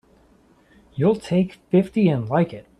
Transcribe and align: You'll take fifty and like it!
You'll 0.95 1.15
take 1.17 1.59
fifty 1.69 2.07
and 2.09 2.27
like 2.27 2.53
it! 2.53 2.65